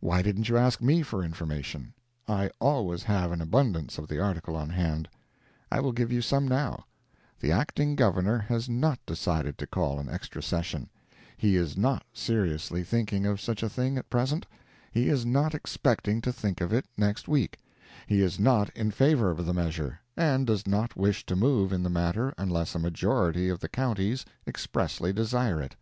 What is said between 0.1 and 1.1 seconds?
didn't you ask me